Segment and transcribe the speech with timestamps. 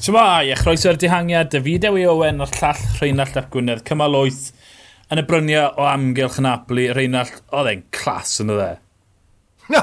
[0.00, 4.46] Shmai, a chroeso'r dihangiad, David Ewi Owen o'r llall Rheinald Ap Gwynedd, cymal 8
[5.12, 8.68] yn y bryniau o amgylch yn Apli, Rheinald, oedd e'n clas yn y dde.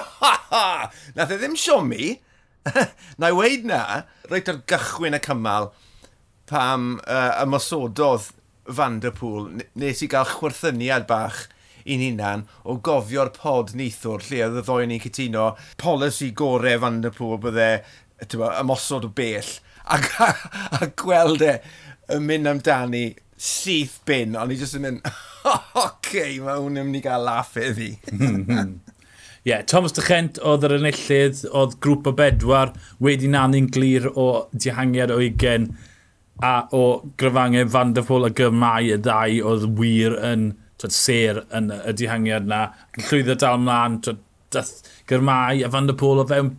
[1.19, 2.15] Nath e ddim siomi.
[3.21, 3.83] Na i weid na,
[4.31, 5.69] reit ar gychwyn y cymal,
[6.49, 8.31] pam uh, ymosododd
[8.73, 11.43] Van der Pŵl, nes i gael chwerthyniad bach
[11.85, 17.03] i'n hunan o gofio'r pod neithwr lle oedd y ddoen ni'n cytuno polisi gorau Van
[17.05, 17.69] der Pŵl bydde
[18.25, 19.53] ymosod o bell
[19.95, 20.27] a,
[20.81, 21.55] a gweld e
[22.15, 23.05] yn mynd amdani
[23.37, 25.09] syth bin, ond i jyst yn mynd,
[25.47, 27.93] oce, okay, mae hwn yn mynd i gael laff iddi.
[29.47, 32.73] Ie, yeah, Thomas Dechent oedd yr enillydd, oedd grŵp o bedwar,
[33.03, 35.69] wedi nanu'n glir o dihangiad o ugen
[36.43, 36.83] a o
[37.17, 41.93] gryfangau Van der Pôl a Gymau y ddau oedd wir yn twyd, ser yn y
[41.97, 42.65] dihangiad na.
[43.07, 44.19] Llwyddo dal mlaen, twyd,
[44.53, 46.53] dath Gyrmau a Van der Pôl o fewn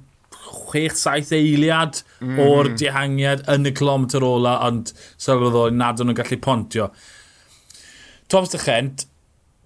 [0.70, 2.40] 6-7 eiliad mm.
[2.44, 6.90] o'r dihangiad yn y kilometr ola, ond sylweddol nad o'n nhw'n gallu pontio.
[8.28, 9.06] Thomas de Chent,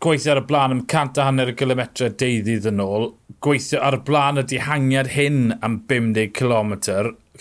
[0.03, 3.11] gweithio ar y blaen am cant a hanner y kilometre deuddydd yn ôl,
[3.43, 6.73] gweithio ar y blaen y dihangiad hyn am 50 km,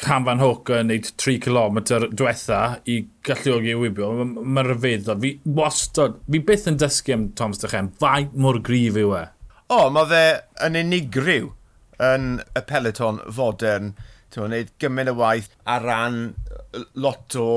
[0.02, 1.82] Cam Van Hoca yn neud 3 km
[2.16, 5.20] diwetha i galluogi wybio, mae'n rhyfeddol.
[5.22, 9.26] Fi wastod, fi byth yn dysgu am Thomas Dychen, fai mor grif yw e.
[9.72, 10.24] O, mae fe
[10.68, 11.52] yn unigryw
[12.02, 13.94] yn y peleton fodern,
[14.32, 16.24] ti'n gwneud gymaint y waith ar ran
[16.96, 17.50] lot o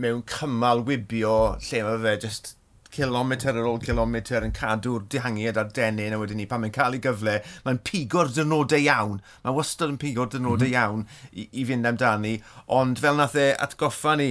[0.00, 1.36] mewn cymal wybio
[1.68, 2.54] lle mae fe just
[2.92, 6.96] kilometr ar ôl kilometr yn cadw'r dihangiad a'r denyn a wedyn ni pan mae'n cael
[6.96, 9.20] ei gyfle, mae'n pigo'r dynodau iawn.
[9.44, 10.76] Mae wastad yn pigo'r dynodau mm -hmm.
[10.76, 12.34] iawn i, i fynd amdani,
[12.80, 14.30] ond fel nath e atgoffa ni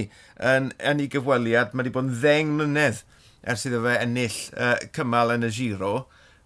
[0.52, 3.02] yn, yn ei gyfweliad, mae wedi bod yn ddeng mlynedd
[3.42, 5.94] ers iddo fe ennill uh, cymal yn y giro.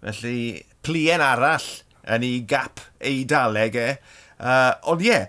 [0.01, 0.39] Felly,
[0.87, 1.69] plien arall
[2.15, 3.91] yn ei gap eidaleg e.
[4.37, 5.29] Uh, ond ie, yeah,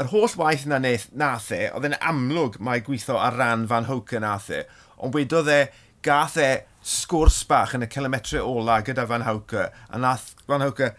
[0.00, 3.88] yr holl waith na wneud nath e, oedd e'n amlwg mae gweithio ar ran fan
[3.88, 4.62] hwca nath e,
[5.00, 5.60] ond wedodd e
[6.04, 6.50] gath e
[6.86, 10.92] sgwrs bach yn y kilometre ola gyda fan hwca, a nath fan hwca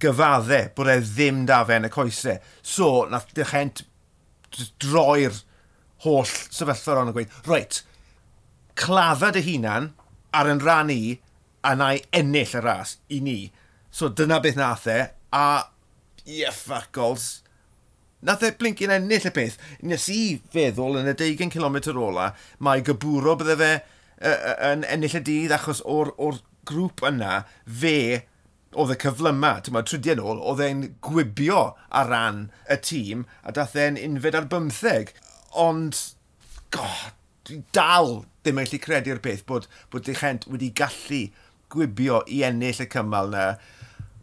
[0.00, 2.38] gyfadde bod e ddim da fe yn y coesau.
[2.62, 3.82] So, nath dychent
[4.82, 5.42] droi'r
[6.06, 7.82] holl sefyllfa ron yn gweud, reit,
[8.78, 9.90] clafa dy hunan
[10.36, 11.02] ar yn rhan i
[11.66, 13.38] a na i ennill y ras i ni.
[13.90, 14.98] So dyna beth nath e,
[15.32, 15.46] a
[16.24, 17.42] yeah, fuck goals.
[18.22, 19.56] Nath e blinkin ennill y peth.
[19.82, 20.20] Nes i
[20.52, 22.30] feddwl yn y 20 km ola,
[22.62, 23.72] mae gybwro bydde fe
[24.70, 28.26] yn ennill y dydd achos o'r, or grŵp yna, fe
[28.78, 33.54] oedd y cyflyma, ti'n meddwl, trydiau ôl, oedd e'n gwibio ar ran y tîm a
[33.56, 35.14] dath e'n unfed ar bymtheg.
[35.58, 35.96] Ond,
[36.70, 37.16] god,
[37.74, 41.24] dal ddim yn gallu credu'r peth bod, bod Dechent wedi gallu
[41.72, 43.48] gwibio i ennill y cymal yna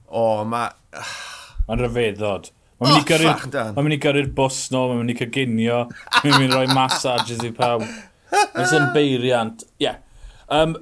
[0.07, 0.72] O, mae...
[1.68, 2.51] Mae'n rhyfeddod.
[2.78, 5.79] Mae'n mynd oh, gyrru'r ma mynd i gyrru'r bus no, mae'n mynd i cyginio,
[6.13, 7.84] mae'n mynd i roi massages i pawb.
[8.29, 9.66] Mae'n sy'n beiriant.
[9.81, 9.88] Ie.
[9.88, 9.97] Yeah.
[10.53, 10.78] Um,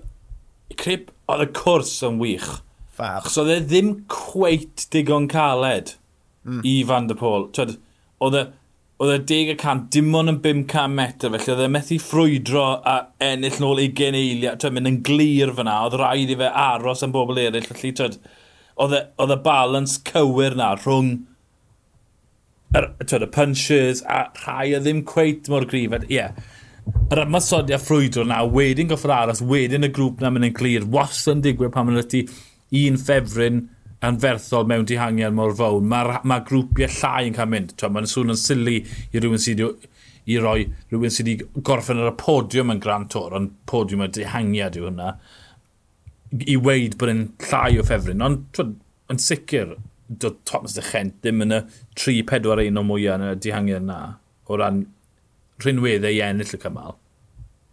[0.77, 2.49] Crip, oedd y cwrs yn wych.
[2.95, 3.29] Fab.
[3.31, 5.95] So oedd e ddim cweit digon caled
[6.43, 6.61] mm.
[6.67, 7.49] i Van der Pôl.
[7.55, 8.45] Oedd e
[9.03, 12.95] oedd e 10 cant, dim ond yn 500 metr, felly oedd e methu ffrwydro a
[13.23, 17.11] ennill nôl 20 eiliad, twyd, mynd yn glir fyna, oedd rhaid i fe aros am
[17.15, 18.15] bobl eraill, felly twyd,
[18.81, 21.13] oedd y balans cywir na rhwng
[22.75, 25.95] yr, twyd, y punches a rhai a ddim cweit mor grif.
[26.03, 26.35] Ie, yeah.
[27.13, 31.37] yr ymasodiad ffrwydro na, wedyn goffod aros, wedyn y grŵp na mynd yn glir, wastad
[31.37, 32.25] yn digwydd pan mae'n ti
[32.85, 33.63] un ffefryn
[34.05, 35.81] anferthol mewn dihangiad mor fawr.
[35.81, 37.73] Mae ma grwpiau llai yn cael mynd.
[37.79, 39.63] Mae'n sŵn yn sili i rhywun sydd
[40.25, 44.11] i roi rhywun sydd wedi gorffen ar y podiwm yn Grand Tour, ond podiwm y
[44.19, 45.15] dihangiad yw hwnna
[46.31, 49.75] i weid bod yn llai o ffefryn, ond yn sicr,
[50.09, 51.61] dod Thomas de Chent ddim yn y
[51.97, 53.99] 3-4-1 o mwyaf yn y dihangiad yna,
[54.45, 54.85] o ran
[55.63, 56.97] rhinweddau i ennill y cymal.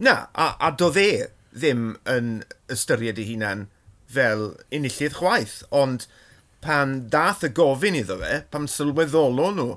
[0.03, 2.35] Na, a, a do fe ddim yn
[2.73, 3.67] ystyried ei hunan
[4.13, 6.07] fel unillydd chwaith, ond
[6.65, 9.69] pan dath y gofyn iddo fe, pan sylweddolo nhw,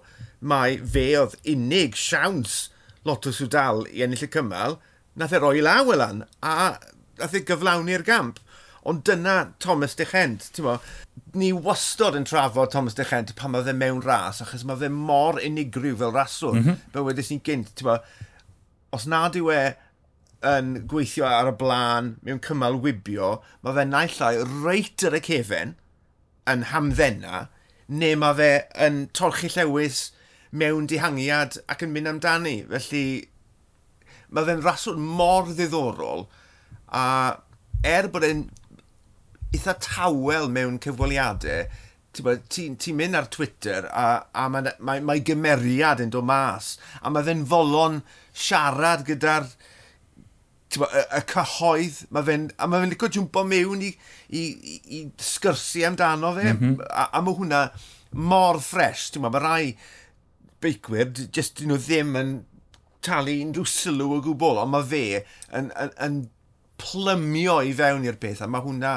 [0.45, 2.65] mae fe oedd unig siawns
[3.05, 4.79] lot o swdal i ennill y cymal,
[5.15, 6.75] nath e roi law elan, a
[7.19, 8.41] nath e gyflawni'r gamp.
[8.85, 10.75] Ond dyna Thomas Dechent, ti'n mo,
[11.33, 15.39] ni wastod yn trafod Thomas Dechent pan mae fe mewn ras, achos mae fe mor
[15.41, 16.59] unigryw fel raswr.
[16.59, 16.83] Mm -hmm.
[16.93, 17.97] Fe wedys ni'n gynt, ti'n mo,
[18.93, 19.63] os nad yw e
[20.45, 24.33] yn gweithio ar y blaen mewn cymal wibio, mae fe naillai
[24.65, 25.73] reit ar y cefen
[26.51, 27.47] yn hamddenna,
[27.87, 28.51] neu mae fe
[28.85, 30.11] yn torchi llewis
[30.55, 32.59] mewn dihangiad ac yn mynd amdani.
[32.69, 33.05] Felly,
[34.29, 36.27] mae fe'n raswr mor ddiddorol,
[36.93, 37.05] a
[37.85, 38.45] er bod e'n
[39.55, 41.65] eitha tawel mewn cyfweliadau,
[42.15, 46.75] ti'n ti, ti mynd ar Twitter a, a mae, mae, mae gymeriad yn dod mas
[47.01, 49.49] a mae fe'n folon siarad gyda'r
[50.75, 53.91] y, y cyhoedd, mae fe'n a mae fe'n licio jwmpo mewn i,
[54.29, 56.81] i, i, i sgyrsi amdano fe mm -hmm.
[56.89, 57.61] a, a mae hwnna
[58.15, 59.75] mor ffres, ti'n mae rai
[60.63, 62.35] beicwyr, jyst dyn nhw ddim yn
[63.05, 65.05] talu unrhyw sylw o gwbl, ond mae fe
[65.53, 66.21] yn, yn, yn
[66.81, 68.95] plymio i fewn i'r peth a mae hwnna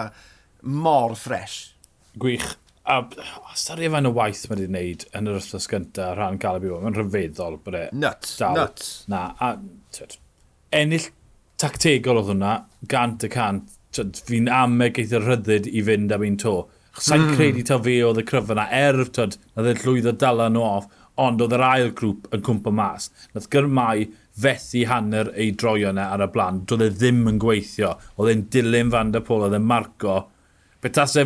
[0.63, 1.59] mor ffres.
[2.19, 2.57] Gwych.
[2.89, 3.03] A
[3.59, 6.97] stori efo'n y waith mae wedi'i gwneud yn yr wrthnos gyntaf rhan Caleb Ewan, mae'n
[6.97, 7.83] rhyfeddol bod e.
[7.93, 8.57] Nuts, dal.
[8.57, 8.93] nuts.
[9.13, 9.51] Na, a
[9.93, 10.17] tyd,
[10.73, 11.11] ennill
[11.61, 12.55] tactegol oedd hwnna,
[12.89, 13.75] gant y cant,
[14.25, 16.55] fi'n ameg eitha rhyddid i fynd am un to.
[16.99, 17.37] Sa'n mm.
[17.37, 20.65] credu ta fi oedd y cryfa yna, er tyd, na ddod e llwyddo dala nhw
[20.65, 20.89] off,
[21.19, 23.11] ond oedd yr ail grŵp yn cwmpa mas.
[23.35, 24.07] Nath gyrmau
[24.39, 26.63] fethu hanner ei droio yna ar y blaen.
[26.65, 27.97] Doedd e ddim yn gweithio.
[28.17, 30.21] Oedd e'n dilyn fan der Pôl, oedd e'n marco
[30.85, 31.25] Betase,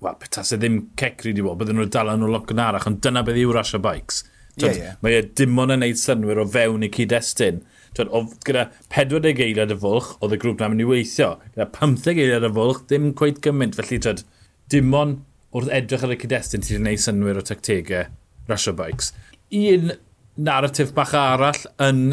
[0.00, 3.38] wel, betase ddim cecri di bod, bydden nhw'n dal nhw yn arach, ond dyna beth
[3.40, 4.24] yw rasio bikes.
[4.60, 4.96] Yeah, yeah.
[5.04, 7.62] Mae e dim ond yn neud synwyr o fewn i cyd-destun.
[8.00, 11.32] O, gyda 40 eiliad y fwlch, oedd y grŵp na'n mynd i weithio.
[11.54, 13.78] Gyda 15 eiliad y fwlch, ddim cweith gymaint.
[13.78, 14.24] Felly, tod,
[14.72, 15.22] dim ond
[15.56, 18.10] wrth edrych ar y cyd-destun ti'n gwneud synwyr o tactegau
[18.50, 19.12] rasio bikes.
[19.60, 19.94] Un
[20.40, 22.04] narratif bach arall yn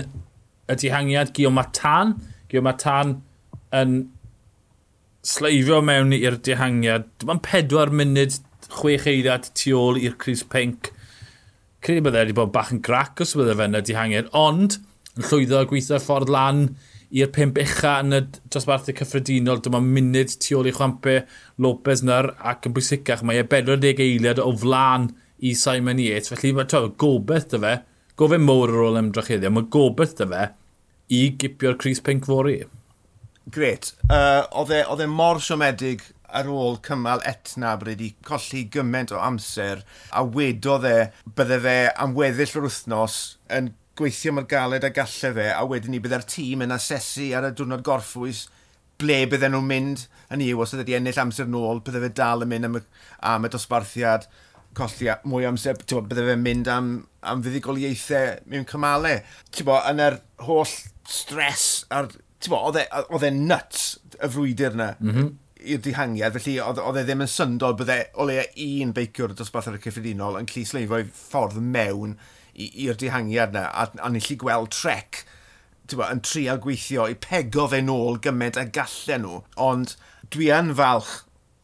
[0.68, 2.16] y dihangiad Gio Matan.
[2.52, 3.20] Gio Matan
[3.76, 4.00] yn
[5.28, 7.08] sleifio mewn i'r dihangiad.
[7.28, 8.38] Mae'n pedwar munud,
[8.72, 10.92] chwech eiliad tu ôl i'r Cris Pink.
[11.84, 14.80] Credu bydde wedi bod bach yn grac os bydde fe yn y dihangiad, ond
[15.18, 16.64] yn llwyddo gweithio ffordd lan
[17.16, 18.22] i'r pimp ucha yn y
[18.54, 19.62] dosbarthu cyffredinol.
[19.64, 21.20] Dyma munud tu ôl i chwampe
[21.64, 23.24] Lopez na'r ac yn bwysicach.
[23.28, 26.32] Mae e 40 eiliad o flan i Simon Yates.
[26.34, 27.76] Felly mae to, gobeith dy fe,
[28.20, 30.50] gofyn mowr ar ôl ymdrechyddiau, mae gobeith dy fe
[31.14, 32.62] i gipio'r Cris Pink fori
[33.54, 33.94] gret.
[34.10, 39.20] Uh, e, oedd e mor siomedig ar ôl cymal etna bod wedi colli gymaint o
[39.24, 40.98] amser a wedodd e
[41.38, 43.20] bydde fe am weddill yr wythnos
[43.58, 47.48] yn gweithio mor galed a galle fe a wedyn ni bydde'r tîm yn asesu ar
[47.48, 48.44] y diwrnod gorffwys
[49.02, 50.04] ble bydden nhw'n mynd
[50.34, 52.84] yn i'w os ydy e ennill amser nôl bydde fe dal yn mynd am y,
[53.32, 54.28] am y dosbarthiad
[54.78, 56.92] colli mwy amser bo, bydde fe'n mynd am,
[57.26, 59.22] am fuddigoliaethau mewn cymalau.
[59.66, 60.76] Bo, yn yr holl
[61.08, 62.12] stres a'r
[62.46, 65.30] oedd e nuts y frwydr yna mm -hmm.
[65.74, 69.80] i'r dihangiad, felly oedd e ddim yn syndod bydde o leia un beiciwr dosbarth ar
[69.80, 72.18] y cyffredinol yn clisleifo ffordd mewn
[72.58, 75.24] i'r dihangiad yna, a, a ni'n lli gweld trec
[75.96, 79.96] bo, yn trial gweithio i pego fe nôl gymaint a gallen nhw, ond
[80.34, 81.14] dwi yn falch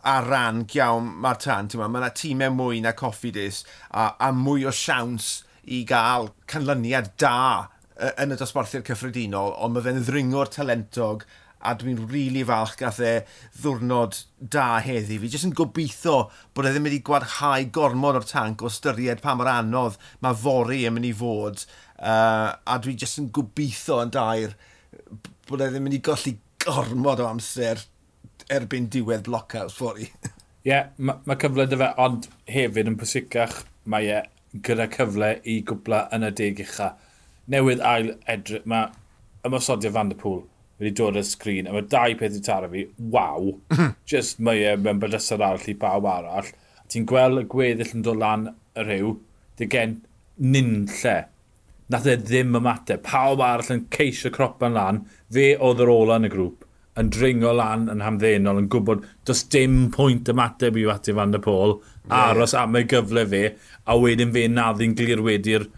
[0.04, 1.70] a ran iawn mae'r tan.
[1.80, 7.14] Mae yna tîmau mwy na Coffee Dis a, a mwy o siawns i gael canlyniad
[7.20, 11.26] da yn y dosbarthiad cyffredinol, ond mae fe'n ddringo'r talentog
[11.64, 13.14] a dwi'n rili really falch gath e
[13.62, 14.18] ddwrnod
[14.56, 15.20] da heddi.
[15.22, 16.16] Fi jyst yn gobeithio
[16.56, 20.84] bod e ddim wedi gwadhau gormod o'r tank o styried pa mor anodd mae fori
[20.90, 21.64] yn mynd i fod.
[21.96, 24.58] Uh, a dwi jyst yn gobeithio yn dair
[25.48, 26.36] bod e ddim wedi golli
[26.66, 27.86] gormod o amser
[28.52, 30.10] erbyn diwedd blockhouse fori.
[30.64, 34.22] Ie, yeah, mae ma cyfle dy fe, ond hefyd yn pwysicach mae e
[34.64, 36.94] gyda cyfle i gwbla yn y deg ucha
[37.52, 38.92] newydd ail edrych, mae
[39.48, 40.44] ymosodiad Van der Pŵl
[40.80, 43.52] wedi dod ar y sgrin, a mae dau peth i taro fi, waw,
[44.10, 46.50] just mae e mewn bydysau arall i bawb arall.
[46.92, 49.14] Ti'n gweld y gweddill yn dod lan y rhyw,
[49.60, 50.00] dy gen
[50.42, 51.16] ninlle.
[51.94, 56.28] Nath e ddim ymateb, pawb arall yn ceisio cropan lan, fe oedd yr ola yn
[56.28, 56.66] y grŵp,
[57.00, 61.44] yn dringo lan yn hamddenol, yn gwybod does dim pwynt ymateb i Fati Van der
[61.44, 61.78] Pôl,
[62.14, 63.46] aros am ei gyfle fe,
[63.86, 65.70] a wedyn fe naddi'n glir wedi'r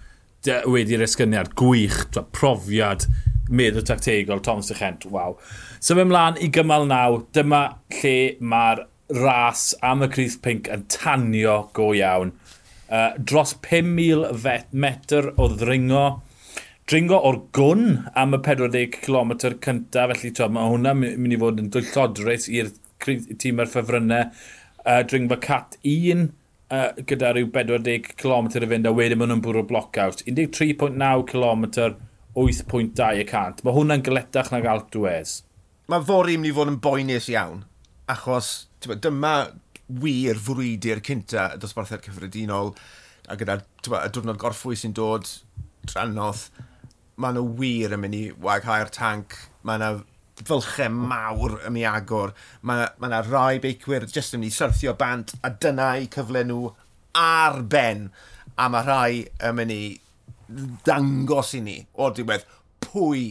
[0.70, 2.04] wedi'r esgyniad gwych,
[2.36, 3.08] profiad,
[3.50, 5.38] meddwl tactegol, Thomas de Chent, waw.
[5.80, 7.64] So fe mlaen i gymal naw, dyma
[8.00, 8.86] lle mae'r
[9.22, 12.34] ras am y Cryth Pink yn tanio go iawn.
[12.86, 16.06] Uh, dros 5,000 metr o ddringo,
[16.90, 17.86] dringo o'r gwn
[18.18, 22.74] am y 40 km cyntaf, felly to, mae hwnna mynd i fod yn dwyllodrus i'r
[23.06, 24.30] tîm ar ffefrynnau.
[24.86, 26.28] Uh, dringfa cat 1,
[26.74, 30.24] uh, gyda rhyw 40 km i fynd a wedyn maen nhw'n bwrw blockout.
[30.28, 31.66] 13.9 km,
[32.36, 33.64] 8.2 y cant.
[33.64, 35.42] Mae hwnna'n gyletach na gael Wes.
[35.92, 37.62] Mae fori mynd i fod yn boenus iawn,
[38.10, 39.36] achos tyba, dyma
[40.02, 42.72] wir frwydi'r cynta y dosbarthau cyffredinol
[43.30, 45.30] a gyda y diwrnod gorffwy sy'n dod
[45.86, 46.48] drannodd,
[47.22, 49.92] mae nhw wir yn mynd i waghau'r tank, mae yna
[50.44, 52.34] fylchau mawr yn ei agor.
[52.62, 56.44] Mae yna ma rai beicwyr jyst yn mynd i syrthio bant a dyna i cyfle
[56.48, 56.72] nhw
[57.20, 58.10] ar ben.
[58.60, 59.84] A mae rhai yn mynd i
[60.88, 62.46] dangos i ni o'r diwedd
[62.84, 63.28] pwy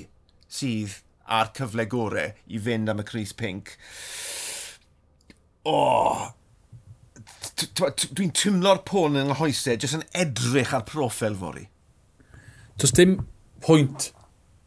[0.51, 3.77] sydd a'r cyfle gorau i fynd am y Cris Pink.
[5.65, 5.77] O!
[5.77, 6.25] Oh,
[7.55, 11.69] Dwi'n tymlo'r pôn yng nghoesau jyst yn edrych ar profil fori.
[12.81, 13.21] Does dim
[13.65, 14.11] pwynt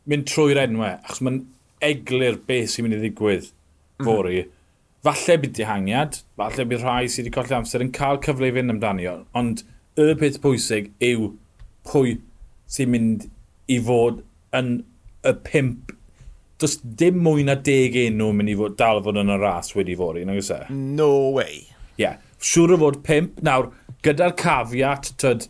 [0.07, 1.41] mynd trwy'r enwau, achos mae'n
[1.83, 4.05] eglur beth sy'n mynd i ddigwydd mhm.
[4.07, 4.37] fori.
[4.41, 4.53] Mm -hmm.
[5.07, 8.73] Falle bydd dihangiad, falle bydd rhai sydd wedi colli amser yn cael cyfle i fynd
[8.73, 9.07] amdani.
[9.37, 9.63] Ond
[9.97, 11.31] y peth pwysig yw
[11.87, 12.17] pwy
[12.71, 13.27] sy'n mynd
[13.71, 14.23] i fod
[14.57, 14.81] yn
[15.27, 15.93] y pimp.
[16.61, 19.95] Does dim mwy na deg enw mynd i fod dal fod yn y ras wedi
[19.97, 20.63] fod i, nag oes e?
[20.73, 21.67] No way.
[21.97, 22.03] Ie.
[22.03, 22.17] Yeah.
[22.41, 23.37] Siwr o fod pimp.
[23.45, 23.69] Nawr,
[24.05, 25.47] gyda'r cafiat, tyd,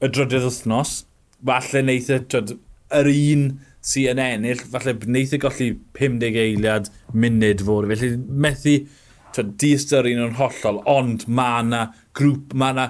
[0.00, 1.02] y drydydd wythnos,
[1.44, 2.54] falle wneith y, e, tyd,
[2.98, 3.44] yr un
[3.84, 5.68] sy'n yn ennill, falle wneith y golli
[5.98, 7.90] 50 eiliad munud fod.
[7.92, 8.78] Felly methu
[9.38, 11.84] diastyr un o'n hollol, ond mae yna
[12.18, 12.86] grŵp, mae yna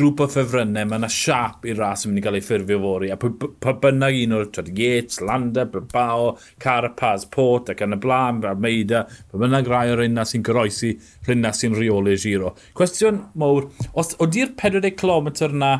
[0.00, 3.10] grŵp o ffefrynnau, mae yna siap i'r ras yn mynd i gael ei ffurfio fori.
[3.12, 6.30] A pa bynnag un o'r twyd, Yates, Landa, Bilbao,
[6.62, 10.94] Carapaz, Port ac yn y blaen, Almeida, pa bynnag rai o'r unna sy'n goroesi,
[11.26, 12.54] rhywna sy'n rheoli giro.
[12.78, 15.74] Cwestiwn mowr, os oeddi'r 40 km na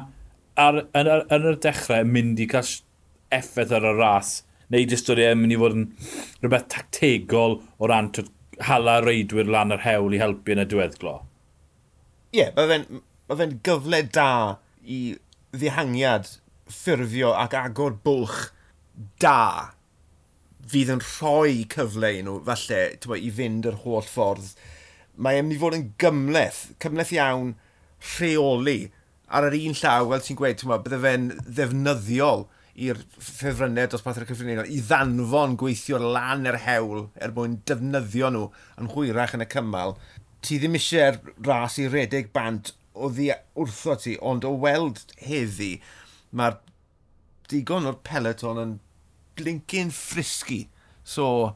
[0.58, 2.76] ar, yn, yn, yn, y dechrau mynd i cael
[3.32, 5.88] effaith ar y ras, neu jyst oedd e'n mynd i fod yn
[6.42, 8.12] rhywbeth tactegol o ran
[8.68, 11.16] hala reidwyr lan yr hewl i helpu yn y diweddglo.
[12.30, 14.30] Ie, yeah, mae fe'n gyfle da
[14.84, 15.00] i
[15.56, 16.28] ddihangiad
[16.70, 18.50] ffurfio ac agor bwlch
[19.22, 19.72] da
[20.70, 24.52] fydd yn rhoi cyfle i nhw, falle, tywa, i fynd yr holl ffordd.
[25.20, 27.54] Mae e'n mynd i fod yn gymleth, cymleth iawn,
[28.14, 28.78] rheoli
[29.30, 32.46] ar yr un llaw, fel ti'n gweud, bydde fe'n ddefnyddiol
[32.80, 38.46] i'r ffefrynnau dosbarth dosbarthau'r cyffredinol i ddanfon gweithio lan yr hewl er mwyn defnyddio nhw
[38.80, 39.96] yn hwyrach yn y cymal.
[40.40, 43.28] Ti ddim eisiau'r ras i redeg bant o ddi
[43.60, 45.74] wrtho ti, ond o weld heddi,
[46.32, 46.56] mae'r
[47.52, 48.72] digon o'r peleton yn
[49.38, 50.62] blincyn ffrisgi.
[51.04, 51.52] So,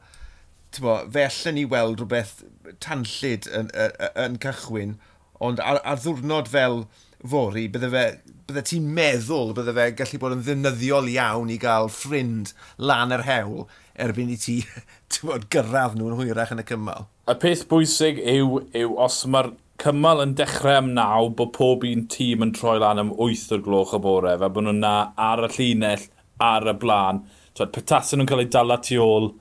[0.81, 2.43] bo, fe allan ni weld rhywbeth
[2.83, 4.97] tanllid yn, yn, yn cychwyn,
[5.43, 6.83] ond ar, ar ddwrnod fel
[7.25, 8.05] fori, bydde fe
[8.45, 13.23] bydde ti'n meddwl bydde fe gallu bod yn ddefnyddiol iawn i gael ffrind lan yr
[13.25, 13.63] hewl
[14.05, 14.59] erbyn i ti
[15.25, 17.07] bod gyrraedd nhw'n hwyrach yn y cymal.
[17.31, 19.49] Y peth bwysig yw, yw os mae'r
[19.81, 23.65] cymal yn dechrau am naw bod pob un tîm yn troi lan am 8 o'r
[23.65, 24.95] gloch y bore fe bod nhw'n na
[25.31, 26.05] ar y llinell
[26.45, 27.25] ar y blaen.
[27.57, 29.31] Twed, petasyn nhw'n cael eu dala tu ôl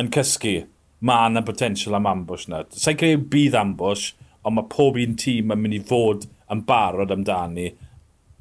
[0.00, 0.56] yn cysgu.
[1.04, 2.64] Mae yna potensial am ambush na.
[2.72, 7.12] Sa'n creu bydd ambush, ond mae pob un tîm yn mynd i fod yn barod
[7.12, 7.74] amdani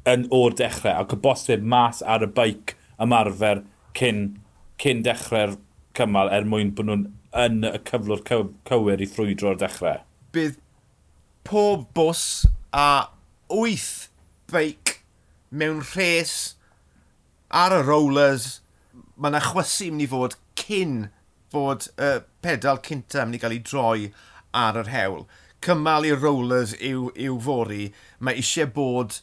[0.10, 3.64] yn o'r dechrau ac y bosib mas ar y beic ymarfer
[3.98, 4.24] cyn,
[4.82, 5.58] cyn dechrau'r
[5.98, 7.06] cymal er mwyn bod nhw'n
[7.44, 10.02] yn y cyflwr cywir i ffrwydro dechrau.
[10.34, 10.60] Bydd
[11.48, 13.10] pob bws a
[13.54, 14.10] wyth
[14.52, 15.00] beic
[15.52, 16.56] mewn rhes
[17.54, 18.60] ar y rollers.
[19.16, 20.98] Mae yna chwysu mynd i fod cyn
[21.54, 24.12] fod y uh, pedal cynta mynd i gael ei droi
[24.58, 25.28] ar yr hewl.
[25.64, 27.86] Cymal i'r rollers yw, yw fori.
[28.20, 29.22] Mae eisiau bod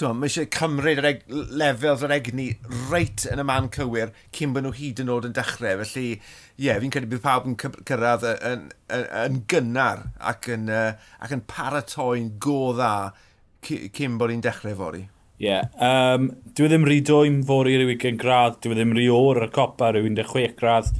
[0.00, 2.46] mae eisiau cymryd yr eg, lefel yr egni
[2.90, 5.82] reit yn y man cywir cyn bod nhw hyd yn oed yn dechrau.
[5.82, 8.66] Felly, ie, yeah, fi'n credu bydd pawb yn cyrraedd yn,
[8.96, 12.92] yn, yn gynnar ac yn, uh, ac yn paratoi'n go dda
[13.66, 15.06] cyn bod ni'n dechrau fori.
[15.40, 18.92] Ie, yeah, um, dwi e ddim rhy dwy'n fori rhyw 20 gradd, dwi e ddim
[18.96, 20.90] rhy o'r y copa rhyw 16 gradd.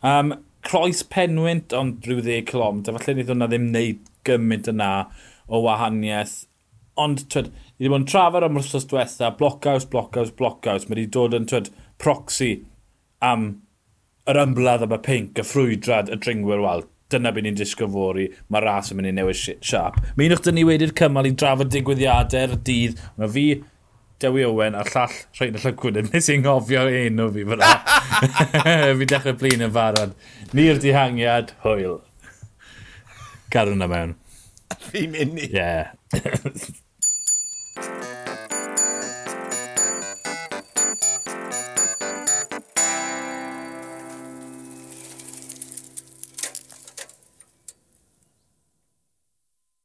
[0.00, 0.32] Um,
[0.64, 4.90] croes penwynt ond rhyw 10 km, falle nid hwnna ddim wneud gymaint yna
[5.48, 6.42] o wahaniaeth.
[7.02, 7.50] Ond twyd,
[7.82, 10.84] Ni wedi bod yn trafod am wrthos diwetha, blockhouse, blockhouse, blockhouse.
[10.86, 11.66] Mae wedi dod yn twyd,
[11.98, 12.50] proxy
[13.26, 13.46] am
[14.30, 18.28] yr ymladd am y pink, y ffrwydrad, y dringwyr wel, Dyna byd ni'n disgo fori.
[18.54, 19.98] Mae ras yn mynd i newid siap.
[20.14, 23.02] Mae unwch dyn ni wedi'r cymal i drafod digwyddiadau'r dydd.
[23.18, 23.44] Mae fi,
[24.22, 25.98] Dewi Owen, a'r llall rhaid y llygwyd.
[26.04, 27.72] yn Nes i'n ngofio o fi fyna.
[29.00, 30.14] fi dechrau blin yn farad.
[30.54, 31.98] Ni'r dihangiad, hwyl.
[33.50, 34.14] Garwn na mewn.
[34.86, 35.50] Fi'n mynd i.
[35.50, 35.58] Ie.
[35.58, 36.70] Yeah.